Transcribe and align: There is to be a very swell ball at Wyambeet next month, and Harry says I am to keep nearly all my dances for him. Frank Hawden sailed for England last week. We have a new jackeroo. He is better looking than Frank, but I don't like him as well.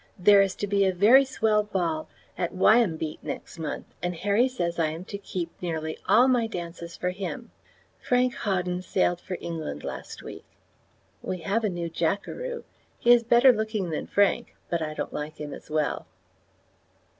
There 0.17 0.41
is 0.41 0.55
to 0.55 0.65
be 0.65 0.83
a 0.83 0.91
very 0.95 1.23
swell 1.23 1.61
ball 1.61 2.09
at 2.35 2.55
Wyambeet 2.55 3.19
next 3.21 3.59
month, 3.59 3.85
and 4.01 4.15
Harry 4.15 4.47
says 4.47 4.79
I 4.79 4.87
am 4.87 5.05
to 5.05 5.17
keep 5.19 5.51
nearly 5.61 5.95
all 6.09 6.27
my 6.27 6.47
dances 6.47 6.97
for 6.97 7.11
him. 7.11 7.51
Frank 7.99 8.33
Hawden 8.33 8.81
sailed 8.81 9.21
for 9.21 9.37
England 9.39 9.83
last 9.83 10.23
week. 10.23 10.45
We 11.21 11.41
have 11.41 11.63
a 11.63 11.69
new 11.69 11.87
jackeroo. 11.87 12.63
He 12.97 13.11
is 13.13 13.21
better 13.23 13.53
looking 13.53 13.91
than 13.91 14.07
Frank, 14.07 14.55
but 14.71 14.81
I 14.81 14.95
don't 14.95 15.13
like 15.13 15.37
him 15.37 15.53
as 15.53 15.69
well. 15.69 16.07